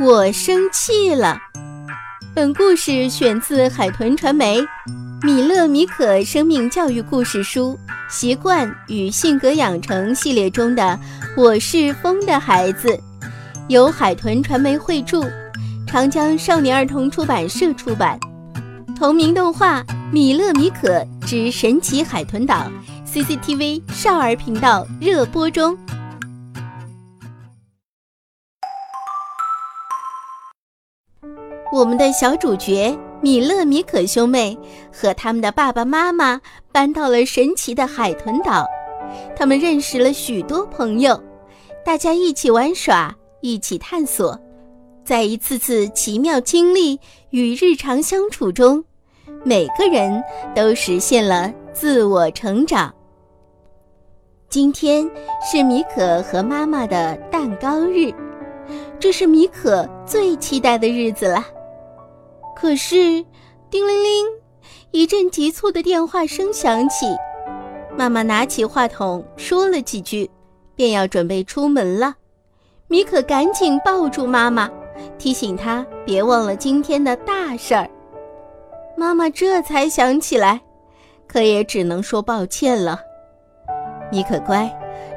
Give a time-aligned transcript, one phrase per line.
[0.00, 1.38] 我生气了。
[2.34, 4.60] 本故事选自海豚传媒
[5.22, 7.78] 《米勒米可生命教育故事书：
[8.10, 10.82] 习惯与性格养成》系列中的
[11.36, 12.88] 《我是风的孩子》，
[13.68, 15.30] 由海豚传媒绘著，
[15.86, 18.18] 长江少年儿童出版社出版。
[18.98, 19.80] 同名动画
[20.12, 22.68] 《米勒米可之神奇海豚岛》
[23.12, 25.78] ，CCTV 少儿频道热播中。
[31.74, 34.56] 我们的小主角米勒米可兄妹
[34.92, 38.64] 和他们的爸爸妈妈搬到了神奇的海豚岛，
[39.34, 41.20] 他们认识了许多朋友，
[41.84, 44.38] 大家一起玩耍，一起探索，
[45.04, 46.96] 在一次次奇妙经历
[47.30, 48.84] 与日常相处中，
[49.42, 50.22] 每个人
[50.54, 52.94] 都实现了自我成长。
[54.48, 55.10] 今天
[55.42, 58.14] 是米可和妈妈的蛋糕日，
[59.00, 61.44] 这是米可最期待的日子了。
[62.54, 63.24] 可是，
[63.68, 64.26] 叮铃铃，
[64.92, 67.06] 一阵急促的电话声响起。
[67.96, 70.30] 妈妈拿起话筒说了几句，
[70.74, 72.14] 便要准备出门了。
[72.88, 74.70] 米可赶紧抱住妈妈，
[75.18, 77.88] 提醒她别忘了今天的大事儿。
[78.96, 80.60] 妈妈这才想起来，
[81.26, 83.00] 可也只能说抱歉了。
[84.12, 84.70] 米可乖，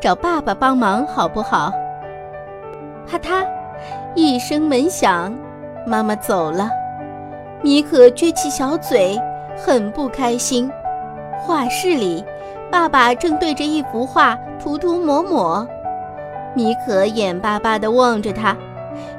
[0.00, 1.72] 找爸爸帮忙好不好？
[3.06, 3.46] 啪嗒，
[4.14, 5.34] 一声门响，
[5.86, 6.70] 妈妈走了。
[7.62, 9.16] 米可撅起小嘴，
[9.56, 10.68] 很不开心。
[11.38, 12.24] 画室里，
[12.70, 15.66] 爸爸正对着一幅画涂涂抹抹。
[16.54, 18.56] 米可眼巴巴地望着他，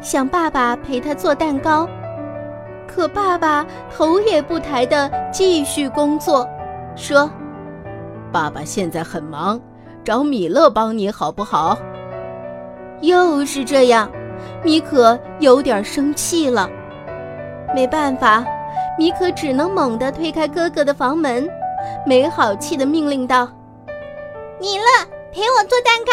[0.02, 1.88] 想爸爸陪他做蛋糕。
[2.86, 3.66] 可爸爸
[3.96, 6.48] 头也不抬地继续工作，
[6.96, 7.32] 说
[8.30, 9.60] ：“爸爸现在很忙，
[10.04, 11.78] 找米勒帮你好不好？”
[13.02, 14.12] 又是这样，
[14.64, 16.70] 米可有点生气了。
[17.74, 18.46] 没办法，
[18.98, 21.50] 米可只能猛地推开哥哥的房门，
[22.06, 23.48] 没好气的命令道
[24.62, 24.84] ：“米勒，
[25.32, 26.12] 陪我做蛋糕。”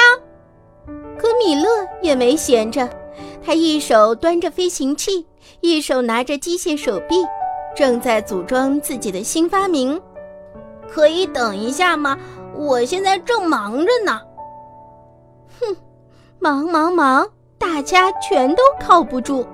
[1.18, 1.68] 可米勒
[2.00, 2.88] 也没闲着，
[3.44, 5.26] 他一手端着飞行器，
[5.60, 7.26] 一手拿着机械手臂，
[7.76, 10.00] 正在组装自己的新发明。
[10.88, 12.18] 可以等一下吗？
[12.54, 14.20] 我现在正忙着呢。
[15.60, 15.76] 哼，
[16.38, 17.28] 忙忙忙，
[17.58, 19.46] 大家全都靠不住。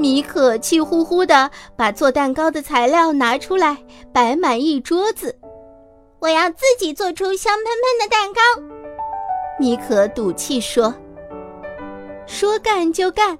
[0.00, 3.76] 米可气呼呼地把做蛋糕的材料拿出来，
[4.14, 5.38] 摆满一桌子。
[6.20, 8.40] 我要自己做出香喷喷的蛋糕。
[9.58, 10.94] 米可赌气说
[12.26, 13.38] ：“说干就干。”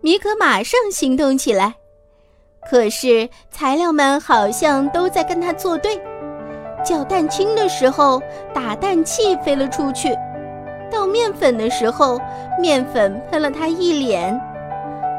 [0.00, 1.74] 米可马上行动起来。
[2.70, 6.00] 可是材料们好像都在跟他作对。
[6.82, 8.22] 搅蛋清的时候，
[8.54, 10.14] 打蛋器飞了出去；
[10.90, 12.18] 倒面粉的时候，
[12.58, 14.40] 面粉喷了他一脸。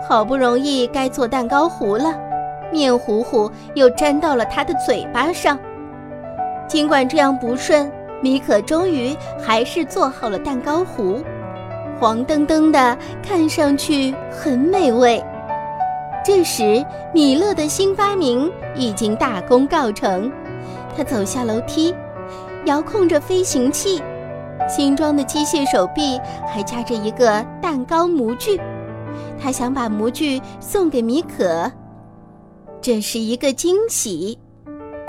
[0.07, 2.13] 好不容易该做蛋糕糊了，
[2.71, 5.57] 面糊糊又粘到了他的嘴巴上。
[6.67, 11.19] 尽管这样不顺，米可终于还是做好了蛋糕糊，
[11.99, 15.23] 黄澄澄的，看上去很美味。
[16.23, 20.31] 这时，米勒的新发明已经大功告成。
[20.95, 21.95] 他走下楼梯，
[22.65, 24.01] 遥控着飞行器，
[24.67, 28.59] 新装的机械手臂还夹着一个蛋糕模具。
[29.41, 31.71] 他想把模具送给米可，
[32.81, 34.37] 这是一个惊喜。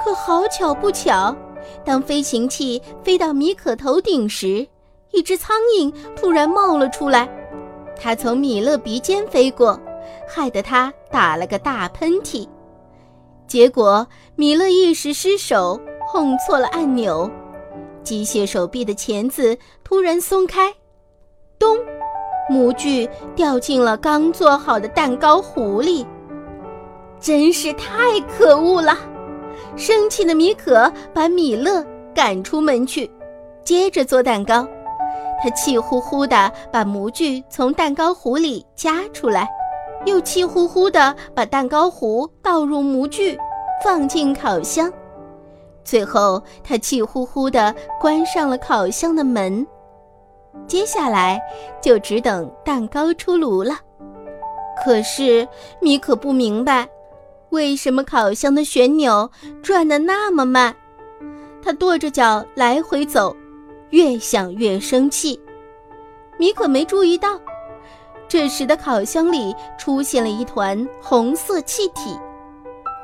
[0.03, 1.35] 可好巧不巧，
[1.85, 4.67] 当飞行器飞到米可头顶时，
[5.11, 7.29] 一只苍蝇突然冒了出来。
[8.01, 9.79] 它从米勒鼻尖飞过，
[10.27, 12.49] 害得他打了个大喷嚏。
[13.47, 14.07] 结果
[14.37, 15.79] 米勒一时失手，
[16.11, 17.31] 碰错了按钮，
[18.03, 20.73] 机械手臂的钳子突然松开，
[21.59, 21.77] 咚！
[22.51, 26.05] 模具掉进了刚做好的蛋糕糊里，
[27.21, 28.99] 真是太可恶了！
[29.77, 33.09] 生气的米可把米勒赶出门去，
[33.63, 34.67] 接着做蛋糕。
[35.41, 39.49] 他气呼呼地把模具从蛋糕糊里夹出来，
[40.05, 43.39] 又气呼呼地把蛋糕糊倒入模具，
[43.85, 44.93] 放进烤箱。
[45.85, 49.67] 最后，他气呼呼地关上了烤箱的门。
[50.67, 51.41] 接下来
[51.83, 53.75] 就只等蛋糕出炉了。
[54.83, 55.47] 可是
[55.81, 56.89] 米可不明白，
[57.51, 59.31] 为什么烤箱的旋钮
[59.63, 60.75] 转得那么慢。
[61.63, 63.37] 他跺着脚来回走，
[63.91, 65.39] 越想越生气。
[66.39, 67.39] 米可没注意到，
[68.27, 72.19] 这时的烤箱里出现了一团红色气体。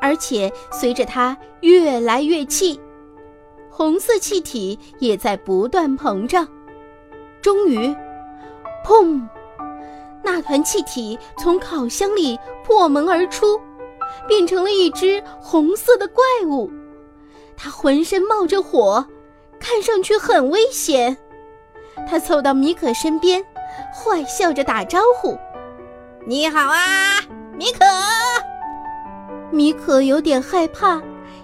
[0.01, 2.81] 而且随着它越来越气，
[3.71, 6.47] 红色气体也在不断膨胀。
[7.47, 7.95] 终于，
[8.85, 9.23] 砰！
[10.21, 13.61] 那团气体从烤箱里破门而出，
[14.27, 16.69] 变成了一只红色的怪物。
[17.57, 19.07] 它浑身冒着火，
[19.61, 21.17] 看上去很危险。
[22.11, 23.41] 它凑到米可身边，
[23.95, 25.39] 坏笑着打招呼
[26.27, 27.21] ：“你好啊，
[27.57, 27.85] 米可。”
[29.55, 31.01] 米可有点害怕，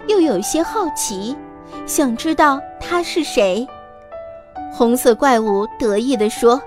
[0.07, 1.33] 又有些好奇，
[1.85, 3.65] 想知道他是谁。
[4.75, 6.59] 红色怪物得意地说：“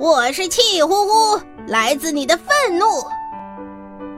[0.00, 2.84] 我是气呼呼，来自你的愤怒。”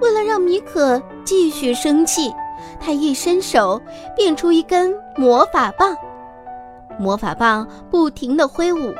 [0.01, 2.33] 为了让米可继续生气，
[2.81, 3.79] 他一伸手
[4.17, 5.95] 变出一根魔法棒，
[6.99, 8.95] 魔法棒不停地挥舞，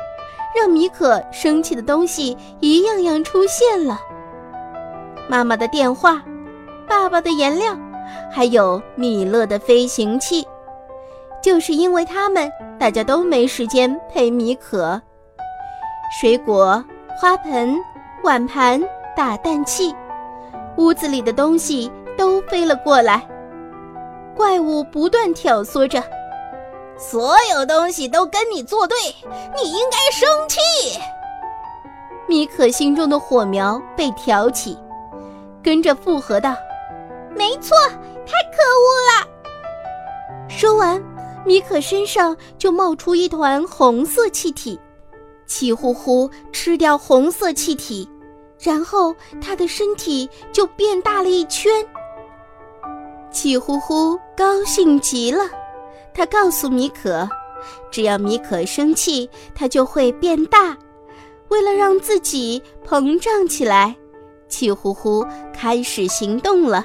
[0.55, 3.99] 让米可生气的东西一样样出现了。
[5.27, 6.23] 妈妈的电话。
[6.87, 7.75] 爸爸的颜料，
[8.31, 10.47] 还有米勒的飞行器，
[11.45, 14.99] 就是因为他们，大家都没时间陪米可。
[16.19, 16.83] 水果、
[17.15, 17.77] 花盆、
[18.23, 18.81] 碗盘、
[19.15, 19.93] 打蛋器，
[20.77, 23.21] 屋子里的东西都飞了过来。
[24.35, 26.03] 怪物不断挑唆着
[26.97, 28.97] ：“所有东西都跟你作对，
[29.55, 30.59] 你应该生气。”
[32.27, 34.75] 米可心中的火苗被挑起，
[35.61, 36.55] 跟着附和道。
[37.35, 37.77] 没错，
[38.25, 38.54] 太可！
[41.45, 44.79] 米可身上就冒出一团红色气体，
[45.45, 48.09] 气呼呼吃掉红色气体，
[48.59, 51.71] 然后他的身体就变大了一圈。
[53.31, 55.47] 气呼呼高兴极了，
[56.13, 57.29] 他告诉米可，
[57.91, 60.75] 只要米可生气，他就会变大。
[61.49, 63.95] 为了让自己膨胀起来，
[64.47, 66.83] 气呼呼开始行动了。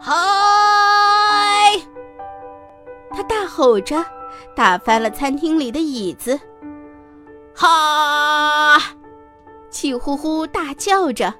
[0.00, 0.71] 嗨！
[3.14, 4.04] 他大吼着，
[4.54, 6.38] 打翻了餐厅里的椅子。
[7.54, 8.78] 哈！
[9.70, 11.32] 气呼呼大叫着，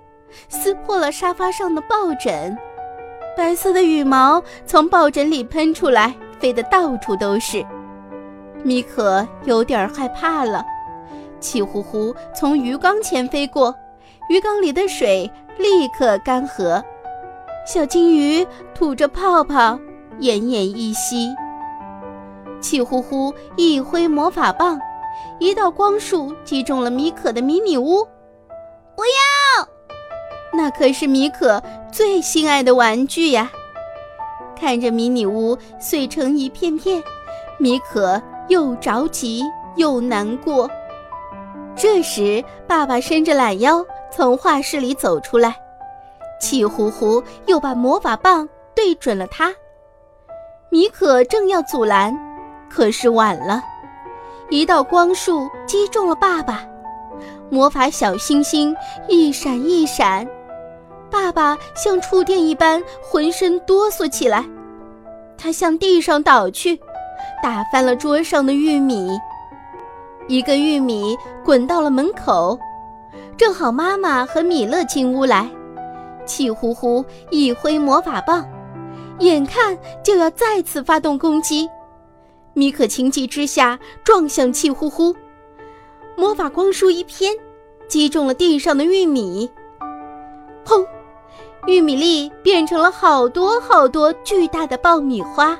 [0.48, 2.56] 撕破了沙发上的抱枕。
[3.36, 7.64] 白色的羽毛从抱枕里喷出来，飞得到处都是。
[8.62, 10.64] 米可有点害怕了。
[11.40, 13.74] 气呼呼从鱼缸前飞过，
[14.28, 16.82] 鱼缸里的水立刻干涸。
[17.66, 19.78] 小金鱼吐着泡泡，
[20.20, 21.28] 奄奄一息。
[22.62, 24.80] 气呼呼一挥魔法棒，
[25.38, 28.02] 一道光束击中了米可的迷你屋。
[28.96, 29.68] 不要！
[30.54, 33.50] 那可是米可最心爱的玩具呀！
[34.54, 37.02] 看着迷你屋碎成一片片，
[37.58, 39.42] 米可又着急
[39.76, 40.70] 又难过。
[41.74, 45.56] 这时，爸爸伸着懒腰从画室里走出来。
[46.38, 49.52] 气呼呼，又把魔法棒对准了他。
[50.70, 52.14] 米可正要阻拦，
[52.74, 53.62] 可是晚了，
[54.48, 56.64] 一道光束击中了爸爸。
[57.50, 58.74] 魔法小星星
[59.06, 60.26] 一闪一闪，
[61.10, 64.42] 爸爸像触电一般，浑身哆嗦起来。
[65.36, 66.80] 他向地上倒去，
[67.42, 69.10] 打翻了桌上的玉米，
[70.26, 71.14] 一个玉米
[71.44, 72.58] 滚到了门口，
[73.36, 75.46] 正好妈妈和米勒进屋来。
[76.24, 78.48] 气呼呼一挥魔法棒，
[79.18, 81.68] 眼看就要再次发动攻击。
[82.54, 85.14] 米可情急之下撞向气呼呼，
[86.16, 87.32] 魔法光束一偏，
[87.88, 89.50] 击中了地上的玉米。
[90.64, 90.86] 砰！
[91.66, 95.56] 玉米粒变成了好多好多巨大的爆米花，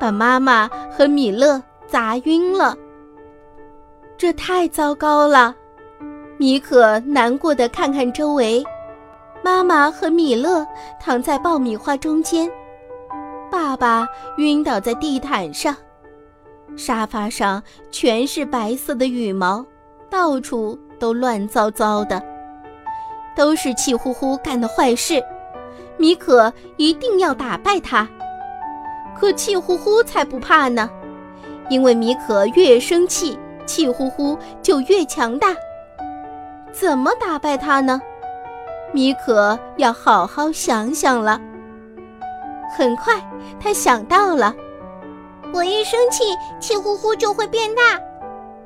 [0.00, 2.76] 把妈妈和米勒砸晕了。
[4.16, 5.54] 这太糟糕了！
[6.38, 8.64] 米可难过的看看周围。
[9.42, 10.66] 妈妈和米勒
[10.98, 12.50] 躺在爆米花中间，
[13.50, 15.76] 爸爸晕倒在地毯上，
[16.76, 19.64] 沙发上全是白色的羽毛，
[20.10, 22.22] 到处都乱糟糟的，
[23.36, 25.22] 都是气呼呼干的坏事。
[25.96, 28.08] 米可一定要打败他，
[29.16, 30.90] 可气呼呼才不怕呢，
[31.68, 35.54] 因为米可越生气，气呼呼就越强大。
[36.72, 38.02] 怎么打败他呢？
[38.92, 41.40] 米可要好好想想了。
[42.76, 43.14] 很快，
[43.60, 44.52] 他想到了：
[45.54, 46.24] 我一生气，
[46.58, 47.96] 气呼呼就会变大；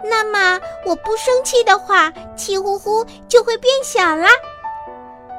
[0.03, 4.27] 那么我不生气的话，气呼呼就会变小啦。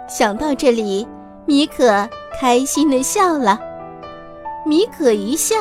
[0.07, 1.07] 想到这里，
[1.47, 2.07] 米可
[2.39, 3.59] 开心的笑了。
[4.63, 5.55] 米可一笑，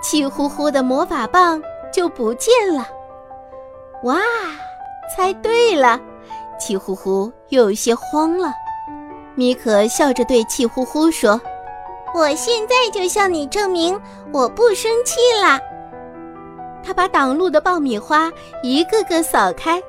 [0.00, 1.60] 气呼呼的魔法棒
[1.92, 2.86] 就不见了。
[4.04, 4.20] 哇，
[5.16, 6.00] 猜对了！
[6.56, 8.52] 气呼呼又有些慌了。
[9.34, 11.40] 米可笑着对气呼呼说
[12.14, 14.00] ：“我现在就向你证明，
[14.32, 15.60] 我不生气了。”
[16.82, 18.30] 他把挡路的爆米花
[18.62, 19.82] 一个个扫开，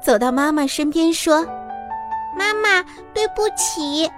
[0.00, 1.46] 走到妈妈身边说
[2.34, 4.10] ：“妈妈，对不起。”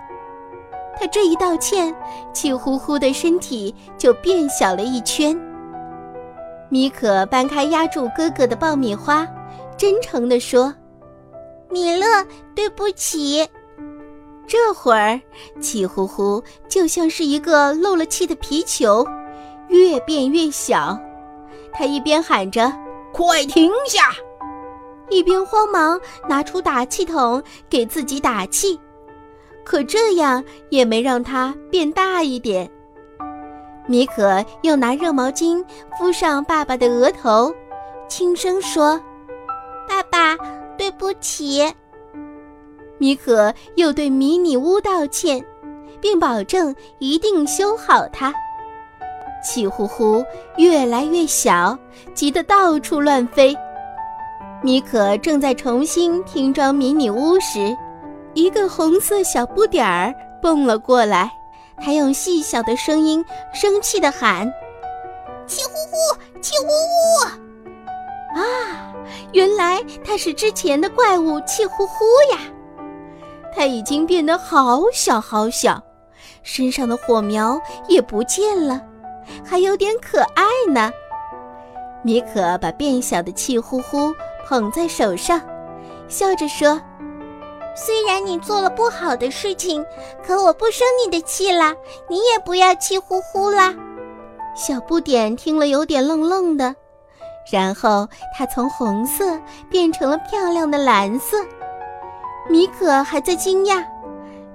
[0.98, 1.92] 他这一道歉，
[2.32, 5.36] 气呼呼的身体就变小了一圈。
[6.68, 9.26] 米可搬开压住哥哥的爆米花，
[9.76, 10.72] 真诚地说
[11.68, 12.06] ：“米勒，
[12.54, 13.46] 对不起。”
[14.52, 15.18] 这会儿，
[15.62, 19.02] 气呼呼就像是一个漏了气的皮球，
[19.68, 20.98] 越变越小。
[21.72, 22.70] 他一边喊着
[23.14, 24.10] “快停下”，
[25.08, 28.78] 一边慌忙拿出打气筒给自己打气。
[29.64, 32.70] 可这样也没让它变大一点。
[33.86, 35.64] 米可又拿热毛巾
[35.98, 37.50] 敷上爸爸的额头，
[38.06, 39.00] 轻声说
[39.88, 40.36] ：“爸爸，
[40.76, 41.72] 对不起。”
[43.02, 45.44] 米可又对迷你屋道歉，
[46.00, 48.32] 并保证一定修好它。
[49.42, 50.24] 气呼呼
[50.56, 51.76] 越来越小，
[52.14, 53.56] 急得到处乱飞。
[54.62, 57.76] 米可正在重新拼装迷你屋时。
[58.34, 61.28] 一个红色小不点儿蹦了过来，
[61.76, 64.46] 还用细小的声音生气地喊
[65.44, 66.68] ：“气呼呼，气呼
[67.26, 67.26] 呼！”
[68.40, 68.94] 啊，
[69.32, 72.38] 原来他是之前的怪物气呼呼呀！
[73.54, 75.82] 他已经变得好小好小，
[76.42, 78.80] 身上的火苗也不见了，
[79.44, 80.90] 还有点可爱呢。
[82.02, 84.12] 米可把变小的气呼呼
[84.48, 85.40] 捧在手上，
[86.08, 86.80] 笑着说。
[87.74, 89.82] 虽然你做了不好的事情，
[90.22, 91.74] 可我不生你的气啦，
[92.08, 93.74] 你也不要气呼呼啦。
[94.54, 96.74] 小不点听了有点愣愣的，
[97.50, 98.06] 然后
[98.36, 99.40] 它从红色
[99.70, 101.38] 变成了漂亮的蓝色。
[102.52, 103.82] 米可还在惊讶，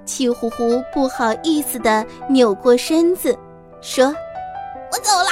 [0.04, 3.36] 气呼呼不好意思地扭过身子，
[3.80, 4.06] 说
[4.92, 5.30] ：“我走了，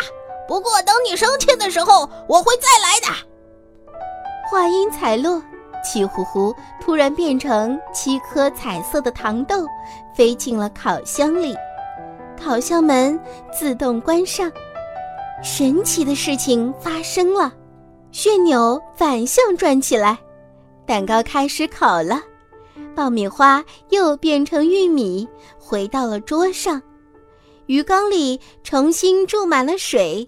[0.49, 3.27] 不过等你生气的时候，我会再来的。”
[4.51, 5.41] 话音才落。
[5.85, 9.65] 气呼呼突然变成七颗彩色的糖豆，
[10.17, 11.55] 飞进了烤箱里。
[12.37, 13.17] 烤箱门
[13.57, 14.51] 自动关上。
[15.45, 17.53] 神奇的事情发生了，
[18.11, 20.19] 旋钮反向转起来，
[20.85, 22.21] 蛋糕开始烤了。
[22.97, 26.81] 爆米花又变成玉米，回到了桌上。
[27.67, 30.27] 鱼缸里重新注满了水，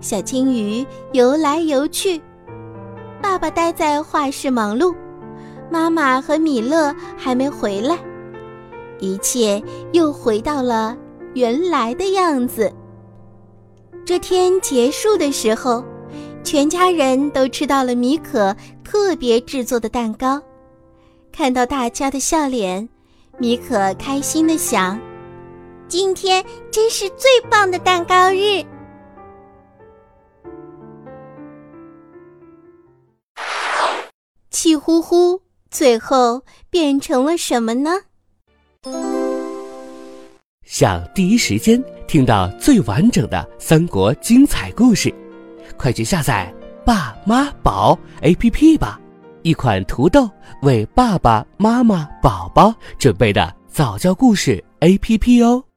[0.00, 2.18] 小金鱼游来游去。
[3.20, 4.94] 爸爸待在画室忙碌，
[5.70, 7.98] 妈妈和米勒还没回来，
[8.98, 10.96] 一切又回到了
[11.34, 12.72] 原来的样子。
[14.06, 15.84] 这天结束的时候，
[16.42, 20.40] 全家人都吃到了米可特别制作的蛋糕。
[21.32, 22.88] 看到大家的笑脸，
[23.38, 25.00] 米可开心的想
[25.88, 28.64] ：“今天真是最棒的蛋糕日。”
[34.50, 37.90] 气呼呼，最后变成了什么呢？
[40.64, 45.14] 想第一时间听到最完整的三国精彩故事，
[45.78, 46.52] 快去下载
[46.84, 49.00] “爸妈宝 ”APP 吧！
[49.42, 50.28] 一款土豆
[50.62, 55.69] 为爸爸妈妈、宝宝准备的早教故事 APP 哦。